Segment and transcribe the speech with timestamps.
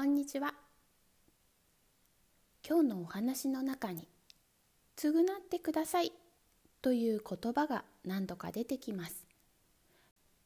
[0.00, 0.54] こんにちは。
[2.66, 4.08] 今日のお話の中に
[4.96, 6.10] 「償ってください」
[6.80, 9.26] という言葉が何度か出てきます。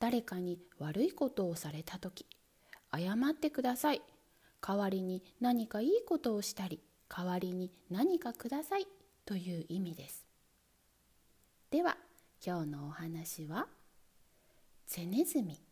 [0.00, 2.26] 誰かに悪いことをされた時
[2.92, 4.02] 謝ってください。
[4.60, 8.88] 代わりに何かいいことをしたり代わりに何かください
[9.24, 10.26] という意味です。
[11.70, 11.96] では
[12.44, 13.68] 今日のお話は
[14.88, 15.62] 「ゼネズミ」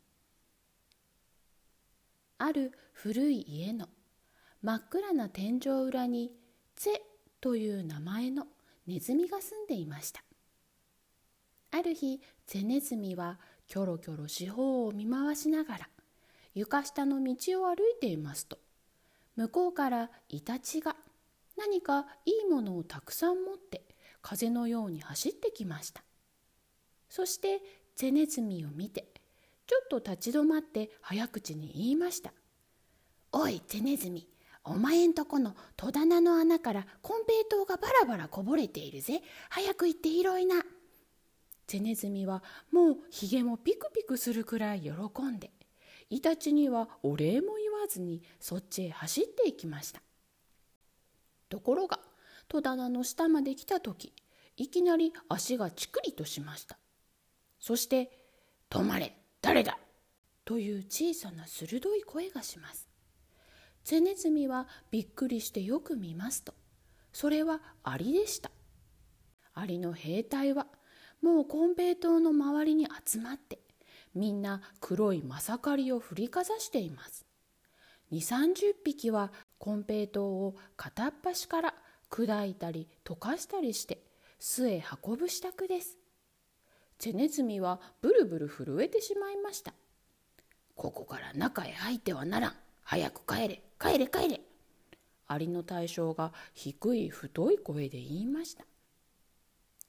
[2.43, 3.89] ある古い家の
[4.63, 6.35] 真っ暗な天井裏に
[6.75, 7.01] 「ゼ」
[7.41, 8.49] という名前の
[8.85, 10.25] ネズミが住んでいました。
[11.71, 15.89] ある日ゼネズミはキョロキョロ四方を見回しながら
[16.53, 18.59] 床下の道を歩いていますと
[19.37, 20.97] 向こうからイタチが
[21.57, 23.87] 何かいいものをたくさん持って
[24.21, 26.03] 風のように走ってきました。
[27.09, 27.63] そして
[27.95, 29.12] ゼネズミを見て
[29.73, 32.35] ちょっと立ち止まって早口に言いました
[33.33, 34.29] 「おいゼネズミ
[34.65, 39.23] お前んとこの戸棚の穴からコンペイトウがバラバラこぼれているぜ。
[39.49, 40.63] 早く行って拾いな」
[41.67, 45.51] ゼネズミはもうひげもピクピクするくらい喜んで
[46.11, 50.03] イタチにはお礼も言わずにそっちへ走っていきました。
[51.49, 51.99] ところが
[52.47, 54.13] 戸棚の下まで来た時
[54.59, 56.77] いきなり足がチクリとしました。
[57.59, 58.21] そして
[58.69, 59.22] 「止まれ。
[59.43, 59.79] 誰だ!」
[60.47, 62.89] という小さな鋭い声がします。
[63.85, 66.55] ゼネズミはびっくりしてよく見ますと。
[67.13, 68.51] それはアリでした。
[69.55, 70.67] アリの兵隊は
[71.21, 73.59] もうコンペイトウの周りに集まって
[74.15, 77.27] みんな黒いマサカリを振りかざしています。
[78.13, 81.75] 2 3 0匹はコンペイトウを片っ端から
[82.11, 84.05] 砕いたり溶かしたりして
[84.39, 86.02] 巣へ運ぶ支度です。
[87.03, 89.75] ゼネズミはブルブル震えてしまいました。
[90.77, 92.55] ここから中へ入ってはならん。
[92.85, 93.63] 早く帰れ。
[93.77, 94.41] 帰れ帰れ。
[95.27, 98.65] アリの大将が低い太い声で言いました。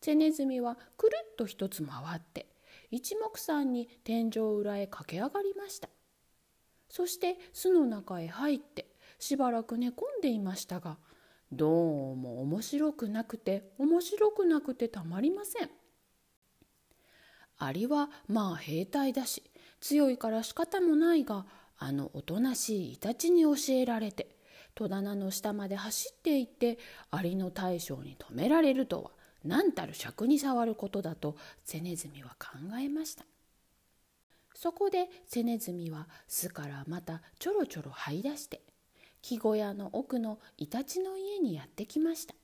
[0.01, 2.47] ゼネズミはくるっと一つ回って
[2.89, 5.89] 一目散に天井裏へ駆け上がりました。
[6.89, 8.87] そして巣の中へ入って
[9.19, 10.97] しばらく寝込んでいましたが
[11.51, 15.69] どうも面白くなくて面白くなくてたまりません。
[17.65, 19.43] アリはまあ兵隊だし
[19.79, 21.45] 強いから仕方もないが
[21.77, 24.35] あのおとなしいイタチに教えられて
[24.75, 26.79] 戸棚の下まで走っていって
[27.11, 29.11] アリの大将に止められるとは
[29.43, 31.35] 何たる尺に触ることだと
[31.65, 33.25] ゼネズミは考えました。
[34.55, 38.61] そこでゼネズミは巣からまたちょろちょろ這い出して
[39.21, 42.35] 木小屋の奥のイタチの家にやってきました。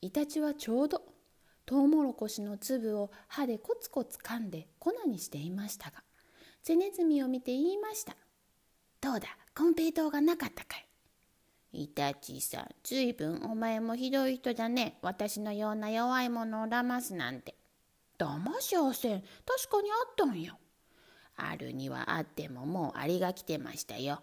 [0.00, 1.02] イタチはちょうど
[1.66, 6.02] トウモロコシの粒を歯でコツコツ噛んで粉にしていましたが
[6.62, 8.16] ゼネズミを見て言いました
[9.00, 9.28] 「どうだ？
[9.56, 10.86] コンペイトウがなかったかい?」
[11.84, 14.96] イタチさん、ずいぶんお前もひどい人だね。
[15.02, 17.56] 私のような弱いものを騙すなんて。
[18.16, 19.22] 騙しゃせん。
[19.44, 20.56] 確かにあったんよ。
[21.34, 24.22] あるにはあってももうアリが来てましたよ。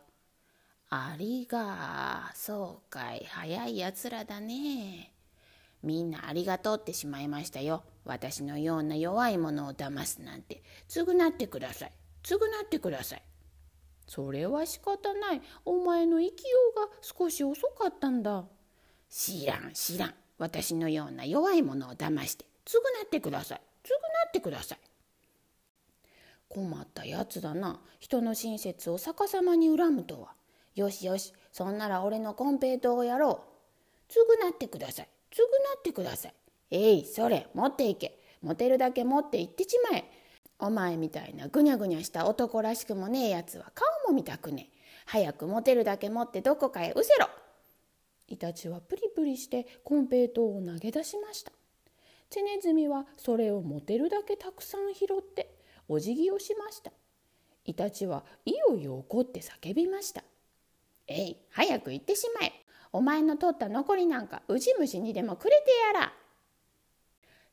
[0.89, 5.10] アリが、そうかい、早いやつらだね。
[5.83, 7.83] みんなありがとうってしまいましたよ。
[8.05, 10.63] 私のような弱いものを騙すなんて。
[10.87, 11.91] 償ってください。
[12.23, 13.23] 償ってください。
[14.07, 15.41] それは仕方ない。
[15.65, 18.45] お前の生きようが少し遅かったんだ。
[19.09, 20.13] 知らん、知らん。
[20.37, 23.61] 私のような弱いものを騙して、償ってください。
[23.83, 23.91] 償
[24.27, 24.79] ってください。
[26.49, 27.79] 困ったやつだな。
[27.99, 30.33] 人の親切を逆さまに恨むとは。
[30.75, 33.43] よしよし、そんなら俺のコンペイトをやろ
[34.09, 34.11] う。
[34.11, 35.07] 償ってください。
[35.31, 35.41] 償
[35.77, 36.33] ってください。
[36.71, 38.19] えい、それ、持っていけ。
[38.41, 40.03] 持てるだけ持って行ってちまえ。
[40.59, 44.77] お前みたいなぐにゃぐにゃした男らしくもねえやつは顔も見たくねえ。
[45.05, 47.27] 早く持てるだけ持ってどこかへうせろ。
[48.27, 51.51] イタチはプリプリしてコンペイトを投げ出しました。
[52.29, 55.53] チネズミはそれを持てるだけたくさん拾って
[55.89, 56.91] お辞儀をしました。
[57.65, 60.23] イタチはいよいよ怒って叫びました。
[61.07, 62.53] えい、早く行ってしまえ。
[62.93, 66.13] お前の取った残りなんかウジ虫にでもくれてやら。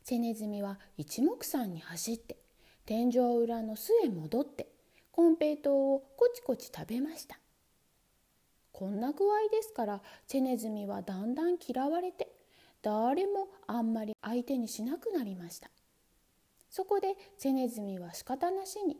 [0.08, 2.38] チネズミは一目散に走って
[2.86, 4.66] 天井裏の巣へ戻って
[5.12, 7.38] コンペイトウをコチコチ食べました
[8.72, 12.28] こんな具合ですからチェネズミはだんだん嫌われて
[12.80, 15.68] 誰もあんまり相手にしなくなりました
[16.70, 18.96] そこでチェネズミは仕方なしに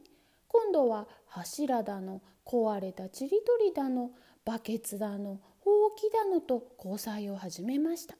[0.47, 4.11] 今度は柱だの壊れたちりとりだの
[4.45, 8.17] バケツだのほうきだのと交際を始めました。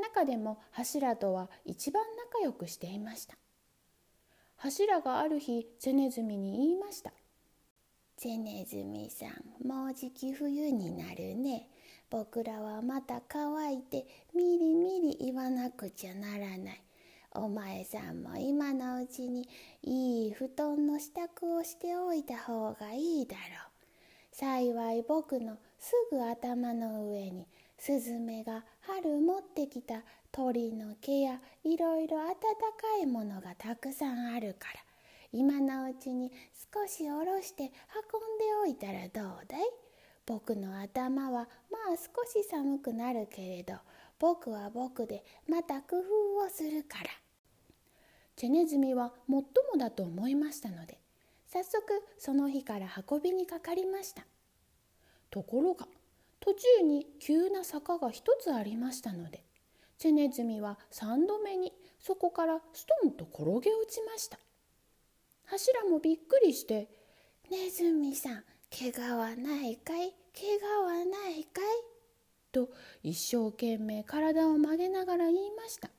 [0.00, 2.02] 中でも柱とは一番
[2.32, 3.36] 仲良くしていました。
[4.56, 7.12] 柱がある日ゼネズミに言いました。
[8.16, 11.68] ゼネズミさんもうじき冬になるね。
[12.10, 16.82] 僕らはまた乾いてみりみり言わなくちゃならない。
[17.30, 19.48] お前さんも今のうちに
[19.84, 23.70] いい布団の支度をしておいた方がいいだろう。
[24.32, 27.48] 幸い僕のすぐ頭の上に
[27.78, 32.36] スズメが春持ってきた鳥の毛やいろいろ温か
[33.02, 34.80] いものがたくさんあるから
[35.32, 36.30] 今のうちに
[36.72, 37.72] 少し下ろして運んで
[38.62, 39.62] おいたらどうだい？
[40.26, 43.74] 僕の頭はまあ少し寒くなるけれど
[44.18, 47.10] 僕は僕でまた工夫をするから。
[48.36, 50.98] チェネズミはもっともだと思いましたので
[51.52, 51.82] 早速
[52.16, 54.22] その日から運びにかかりました
[55.30, 55.86] ところが
[56.40, 59.44] 途中に急な坂が一つありましたので
[59.98, 64.38] チェネズミは3度目にそこからストンと転げ落ちました。
[65.44, 66.88] 柱もびっくりして
[67.50, 70.14] 「ネズミさん怪我はないかい？
[70.32, 71.64] 怪我はないかい?」
[72.52, 72.70] と
[73.02, 75.90] 一生懸命体を曲げながら言いました。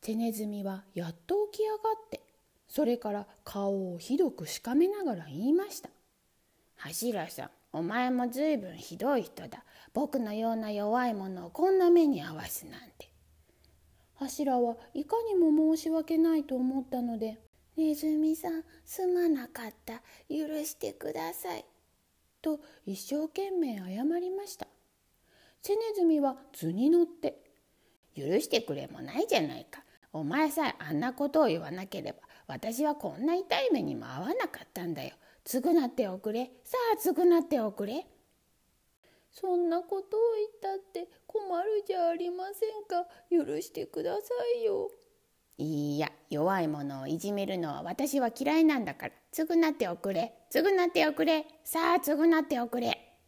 [0.00, 2.20] 手ネズミはやっと起き上がって
[2.68, 5.88] それから顔をひどくしかめながら言いました
[6.76, 9.62] 「柱さんお前もずいぶんひどい人だ。
[9.92, 13.10] 僕のような弱いものをこんな目に遭わすなんて」
[14.16, 17.38] 柱はいかにも申し訳ないと思ったので
[17.76, 20.02] 「ネズミさんすまなかった。
[20.30, 21.66] 許してください」
[22.40, 24.66] と一生懸命謝りました。
[25.60, 27.42] チェネズミは図に乗って
[28.16, 29.84] 「許してくれもないじゃないか。
[30.14, 35.14] お前さえあんなことを言わなければ私はこんな痛い目にも合わなかったんだよ。
[35.46, 36.50] 償っておくれ。
[36.64, 38.06] さあ償っておくれ。
[39.30, 40.20] そんなことを
[40.62, 43.06] 言ったって困るじゃありませんか。
[43.30, 44.20] 許してくださ
[44.60, 44.90] いよ。
[45.58, 49.14] いいや、弱い者をいじめるのは私は嫌いなんだから。
[49.32, 50.34] 償っておくれ。
[50.50, 51.46] 償っておくれ。
[51.64, 53.18] さあ償っておくれ。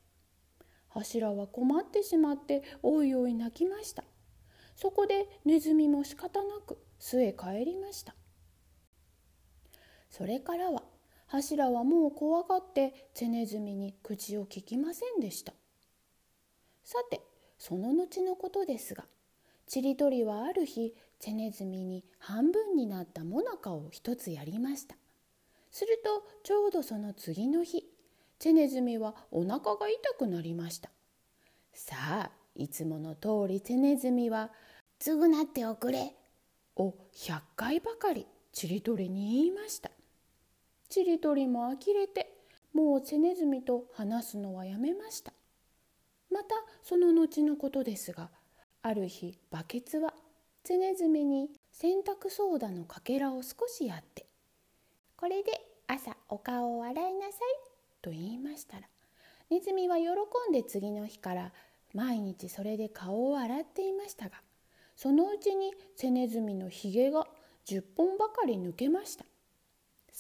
[0.89, 4.05] 柱は困ってしまっておいおい泣きました。
[4.79, 8.15] そこでネズミも仕方なく巣へ帰りました
[10.09, 10.85] それからは
[11.29, 15.53] 柱はもう怖がってチェネズミに口を聞きませんでした。
[16.83, 17.21] さて
[17.59, 19.05] その後のことですが
[19.67, 24.97] ちりとりはある日チェネズミに半分になったもなかを一つやりました。
[25.71, 27.85] するとちょうどその次の日
[28.39, 30.91] チェネズミはお腹が痛くなりました。
[31.75, 34.51] さあいつもの通りチェネズミは
[34.99, 36.17] 「償っておくれ」
[36.77, 39.91] を100回ばかりちりとりに言いました。
[40.89, 42.33] ちりとりも呆れて
[42.73, 45.33] もうチェネズミと話すのはやめました。
[46.31, 48.31] またその後のことですが
[48.83, 50.15] ある日バケツは
[50.63, 54.27] チェネズミに洗濯ソーダのかけらを少しやって
[55.17, 55.53] 「これで
[55.87, 57.41] 朝お顔を洗いなさい」
[58.03, 58.89] と言いましたら
[59.51, 60.05] ネズミは喜
[60.51, 61.53] んで次の日から
[61.95, 64.43] 毎日それで顔を洗っていましたが
[64.95, 67.27] そのうちにセネズミのひげが
[67.65, 69.25] 10本ばかり抜けました。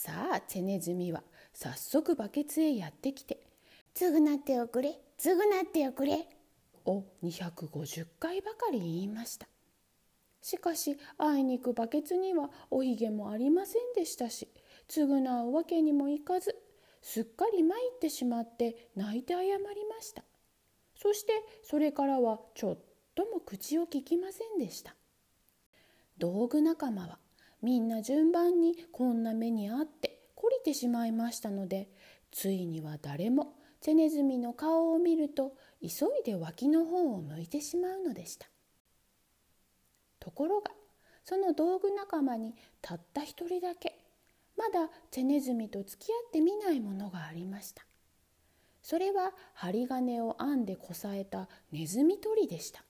[0.00, 3.40] さあセネズミは早速バケツへやってきて
[3.96, 4.96] 「償っておくれ。
[5.18, 6.28] 償っておくれ」
[6.86, 9.48] を250回ばかり言いました。
[10.40, 14.46] しかしあいにくバケツにはおひげもありませんでしたし
[14.86, 16.54] 償うわけにもいかず
[17.02, 20.22] すっかり参ってしまって泣いて謝りました。
[20.94, 21.32] そして
[21.64, 22.78] それからはちょっ
[23.16, 24.94] とも口を聞きませんでした。
[26.18, 27.18] 道具仲間は
[27.62, 31.88] みんな順番にこんな目にあって懲りてしまいましたので
[32.30, 38.48] ついには誰もチェネズミの顔を見ると急いで脇の方を向いてしまうのでした。
[40.18, 40.72] ところが
[41.24, 43.98] その道具仲間にたった一人だけ
[44.56, 47.84] まだチェネズミと付き合ってみないものがありました。
[48.82, 52.84] それは針金を編んでこさえたネズミ捕りでした。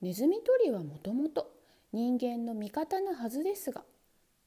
[0.00, 1.57] ネズミ捕りはもともと
[1.92, 3.82] 人間の味方のはずですが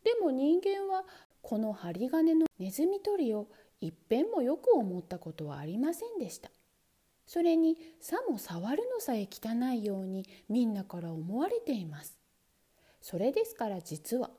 [0.03, 1.03] でも人間は
[1.41, 3.47] この針金のネズミ捕りを
[3.79, 6.51] 一遍もよく思ったことはありませんでした。
[7.25, 12.19] それにさも触るのさえ汚いようにみんなから思われています。
[13.01, 14.29] それですから実は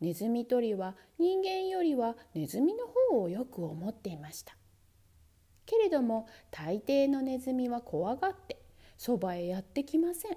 [0.00, 4.56] ネズミ捕りは人間よりはネズミの方をよく思っていました。
[5.66, 8.62] けれども大抵のネズミは怖がって
[8.96, 10.36] そばへやってきません。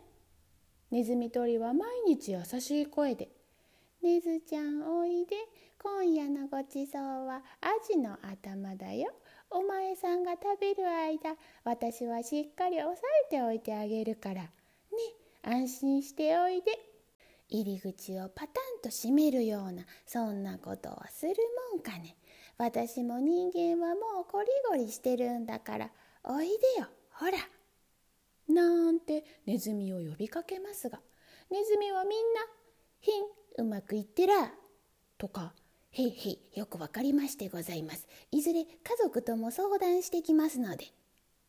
[0.92, 3.30] ネズミ捕りは毎日優しい声で
[4.04, 5.36] 「ネズちゃんおいで
[5.82, 9.12] 今夜のごちそうはアジの頭だよ。
[9.50, 14.44] お前さんが食べる間私はしっかり押さえておいてあげるから。
[14.44, 14.50] ね
[15.42, 16.72] 安心しておいで」
[17.50, 21.36] 入り口をパタンと閉めるようなそんなことをする
[21.74, 22.16] もんかね。
[22.58, 25.92] 私も人間はもうこりごりしてるんだから
[26.24, 26.88] おいでよ。
[27.12, 27.34] ほら」
[28.48, 31.00] なんてネズミを呼びかけますが
[31.52, 32.42] ネズミはみんな
[33.00, 33.24] 「ひん
[33.58, 34.54] うまくいってら」
[35.18, 35.54] とか
[35.92, 38.70] 「へいへいよくわかりましてございますいずれ家
[39.02, 40.86] 族とも相談してきますので」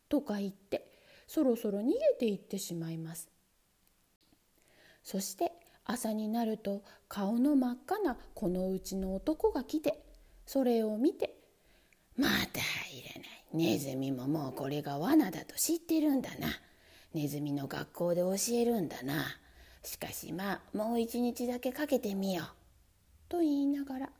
[0.09, 0.91] とか言って
[1.27, 3.29] そろそろ逃げていってしまいます。
[5.03, 5.53] そして
[5.85, 10.03] 朝になると顔の真っ赤なこのうちの男が来て
[10.45, 11.37] それを見て
[12.17, 12.59] 「また
[12.91, 13.37] いらない。
[13.53, 16.49] ネズミももうこれが罠だと知ってるんだな。
[17.13, 19.25] ネズミの学校で教えるんだな。
[19.83, 22.47] しかしまあもう一日だけかけてみよう」
[23.29, 24.11] と言いながら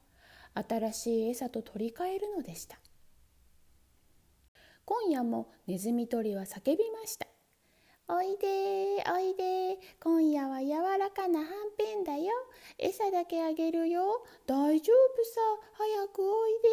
[0.54, 2.80] 新しい餌と取り替えるのでした。
[4.86, 7.28] 今夜もネズミ捕りは叫びました。
[8.08, 12.32] おいでおいで今夜は柔らかなはんぺんだよ。
[12.78, 14.26] 餌だけあげるよ。
[14.46, 15.42] 大丈夫さ。
[15.74, 16.70] 早くおいで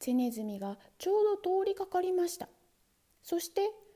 [0.00, 2.48] チネズミがちょうど通りかかりました。
[3.22, 3.70] そして「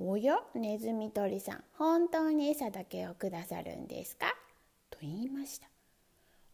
[0.00, 4.32] おやネズミ捕りさん本当に餌だけをくださるんですか?」
[4.90, 5.68] と言いました。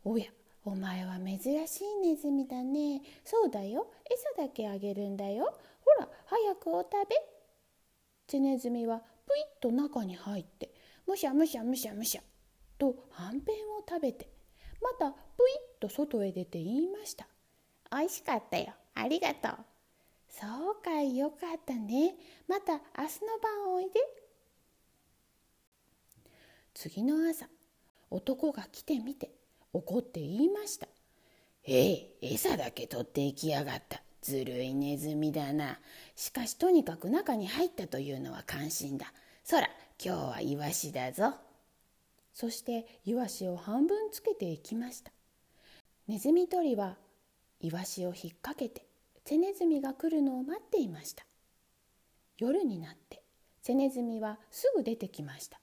[0.02, 0.26] おや
[0.64, 3.02] お前は珍しいネズミだね。
[3.22, 3.90] そうだよ。
[4.10, 5.44] 餌だけあげるんだよ。
[5.84, 7.16] ほら早くお食べ。
[8.26, 10.72] チネズミはぷいっと中に入って
[11.06, 12.22] むしゃむしゃむしゃむしゃ
[12.78, 14.30] とはんぺんを食べて
[14.80, 17.28] またぷいっと外へ出て言いました
[17.92, 18.72] 「おいしかったよ。
[18.94, 19.56] ありがとう」
[20.40, 22.14] 「そうかいよかったね
[22.48, 24.00] また明日の晩おいで」
[26.74, 27.48] 次の朝
[28.10, 29.30] 男が来てみて
[29.72, 30.88] 怒って言いました
[31.64, 35.78] 「ええ餌だけ取っていきやがったずるいネズミだな。
[36.16, 39.12] しかしとにかく中に入ったというのは関心だ。
[39.44, 39.68] そら、
[40.02, 41.34] 今日はイワシだぞ。
[42.32, 45.12] そしてイワシを半分つけていきました。
[46.08, 46.96] ネズミ捕りは
[47.60, 48.86] イワシを引っ掛けて
[49.24, 51.24] セネズミが来るのを待っていました。
[52.38, 53.22] 夜になって
[53.62, 55.60] セネズミはすぐ出てきました。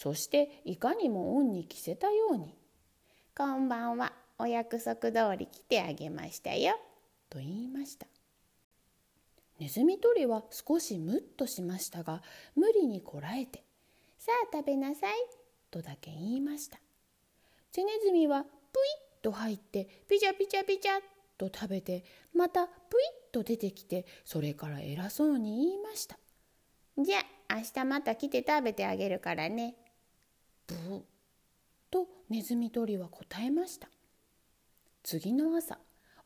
[0.00, 2.54] そしていかにも恩に着せたように
[3.36, 6.80] 「こんばんはお約束通り来てあげましたよ」
[7.28, 8.06] と言いました
[9.58, 12.22] ネズミ捕りは少しムッとしましたが
[12.54, 13.62] 無理にこらえて
[14.18, 15.16] 「さあ食べなさい」
[15.70, 16.80] とだけ言いました
[17.70, 18.50] チェネズミはプイ
[19.18, 20.92] ッと入ってピチャピチャピチャ
[21.40, 22.04] と食べて
[22.34, 22.74] またプイ
[23.30, 26.18] ッと出てきてそれから偉そうに言いました
[26.98, 29.74] 「じゃあ明日また来て食べてあげるからね」
[30.68, 31.02] ブー
[31.90, 33.88] とネズミ捕りは答えました。
[35.02, 35.78] 次の朝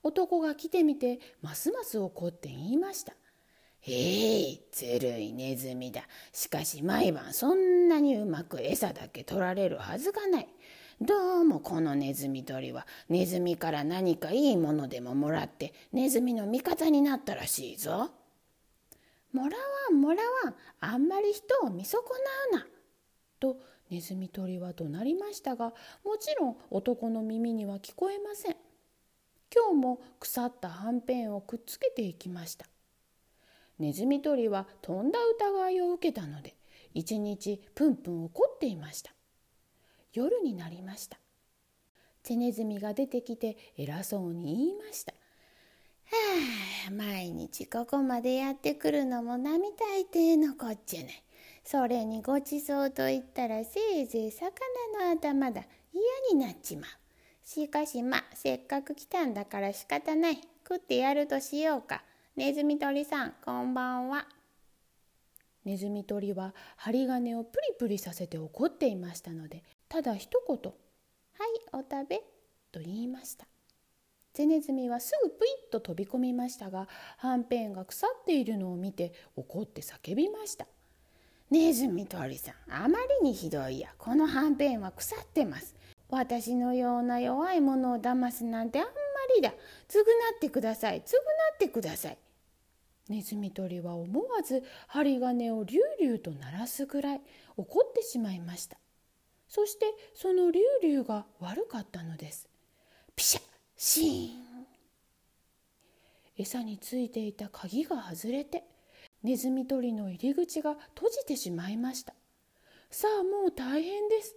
[0.02, 3.14] 男が来てみてますます怒って言いました
[3.80, 6.08] 「へえずるいネズミだ。
[6.32, 10.48] しかし毎晩そんなにうまく餌だけ取られるはずがない。
[11.06, 12.86] どうもこのネズミ捕りは。
[13.10, 18.10] ネズミから何かいいものでももらってネズミの味方になったらしいぞ」。
[19.30, 20.54] もらわんもらわん。
[20.80, 22.02] あんまり人を見損
[22.50, 22.66] なうな」
[23.38, 28.56] とネズミ捕りは怒鳴りましたがもちろん男の耳には聞こえません。
[29.54, 32.64] 今日も腐ったはんぺんをくっつけていきました。
[33.78, 36.56] ネズミ捕りはとんだ疑いを受けたので
[36.94, 39.12] 一日プンプン怒っていました。
[40.14, 41.18] 夜になりました。
[42.22, 45.12] チェネズミが出てきて偉そうに言いました
[46.10, 51.22] 「はあ毎日ここまでやってくるのも並大抵のこっちゃない。
[51.64, 54.50] それにごちそうと言ったらせいぜい魚
[55.06, 55.64] の頭だ。
[55.92, 56.90] 嫌になっちまう。
[57.42, 60.38] しかしませっかく来たんだから仕方ない。
[60.66, 62.04] 食ってやるとしようか。
[62.36, 64.26] ネズミ捕りさんこんばんは。
[65.64, 70.72] ネズミ捕りは針金をプリプリさせて怒っていましたのでただ一言「はい
[71.72, 72.22] お食べ」
[72.72, 73.46] と言いました
[74.32, 80.66] ゼネズミはすぐプイッと飛び込みましたがはんぺんが腐っているのを見て怒って叫びました
[81.50, 85.74] 「ネズミ捕りさんあまりにひどいやこのはんぺんは腐ってます
[86.10, 88.90] 私のような弱いものを騙すなんてあんま
[89.34, 89.50] りだ。
[89.88, 90.02] 償
[90.36, 91.00] ってください。
[91.00, 91.16] 償
[91.54, 92.18] ってください。
[93.08, 97.20] ネズミ捕りは思わず針金をリュウリュウと鳴らすぐらい
[97.56, 98.78] 怒ってしまいました。
[99.48, 102.48] そしてそのリュウリュウが悪かったのです。
[103.14, 103.42] ピシャ
[103.76, 104.66] シーン
[106.36, 108.64] 餌についていた鍵が外れて
[109.22, 112.14] ネズミ捕りの入り口が閉じてしまいました。
[112.90, 114.34] さあもう大変です。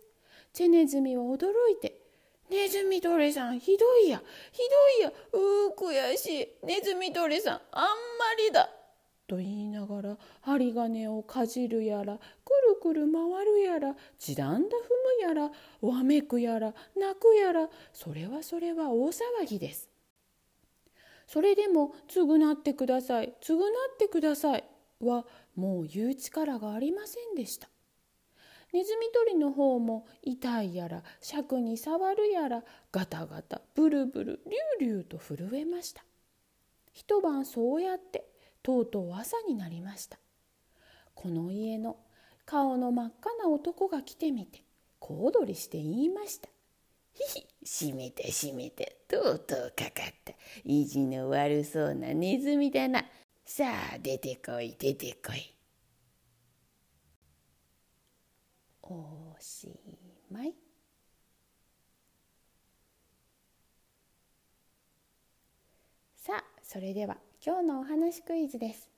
[0.54, 2.02] チェネズミは驚いて
[2.50, 4.22] 「ネズミ捕りさんひどいや。
[4.52, 4.60] ひ
[5.02, 5.14] どいや。
[5.34, 6.66] うー悔しい。
[6.66, 7.90] ネズミ捕りさんあんま
[8.38, 8.70] りだ」
[9.28, 12.22] と言いながら針金をかじるやらく
[12.70, 14.82] るくる回るやら地団だ踏
[15.22, 15.52] むやら
[15.82, 19.90] わめくやら泣くやらそれはそれは大騒ぎです。
[21.28, 23.34] それでも償ってください。
[23.42, 24.64] 償ってください
[25.02, 25.26] は
[25.56, 27.70] もう言う力がありませんでした。
[28.74, 36.04] ネズミ捕りの方も痛いやら尺に触るやらガタガタブルブルリュウリュウと震えました。
[36.92, 38.26] 一晩そうやって
[38.62, 40.20] とうとう朝になりました。
[41.16, 41.98] この家の
[42.46, 44.64] 顔の真っ赤な男が来てみて
[45.00, 46.50] 小躍りして言いました。
[47.14, 50.34] ひひしめてしめてとうとうかかった。
[50.64, 53.06] 意地の悪そうなネズミだな。
[53.46, 55.57] さあ出てこい出てこい。
[58.90, 59.80] おし
[60.32, 60.54] まい。
[66.16, 68.90] さあそれでは今日のお話クイズです。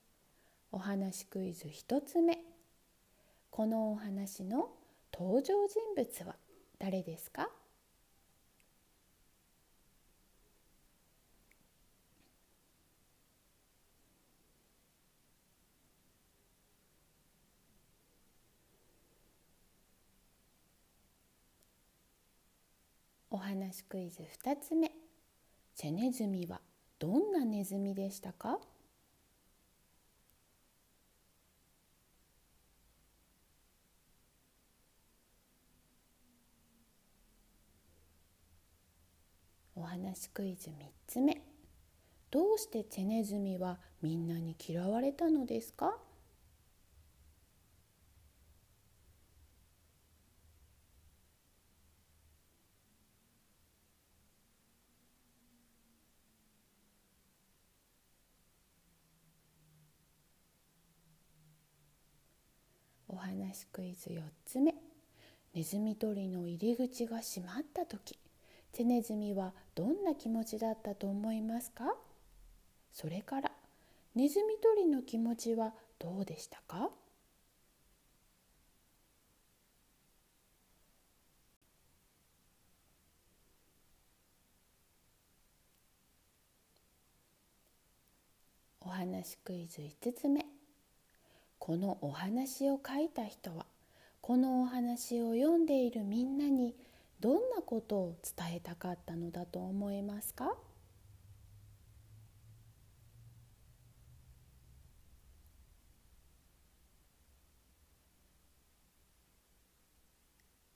[0.72, 2.38] お話クイズ1つ目。
[3.50, 4.70] このお話の
[5.12, 6.36] 登場人物は
[6.78, 7.50] 誰ですか？
[23.32, 24.90] お話クイズ2つ目。
[25.76, 26.60] チェネズミは
[26.98, 28.58] どんなネズミでしたか？
[39.76, 40.72] お話クイズ3
[41.06, 41.40] つ目。
[42.32, 45.96] どうしてチェネズミはみんなに嫌われたのですか
[63.12, 64.74] お話クイズ4つ目。
[65.54, 68.18] ネズミ捕りの入り口が閉まった時。
[68.72, 71.84] チェネズミはどんな気持ちだったと思いますか？
[72.92, 73.50] それから
[74.14, 76.90] ネズミ捕りの気持ちはどうでしたか？
[88.82, 90.59] お話クイズ5つ目。
[91.70, 93.64] このお話を書いた人は
[94.20, 96.74] このお話を読んでいるみんなに
[97.20, 100.52] どんなことを伝えたかったのだと思いますか？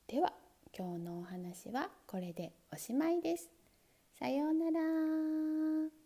[0.06, 0.32] では
[0.78, 3.50] 今日のお話はこれでおしまいです。
[4.16, 6.03] さようなら。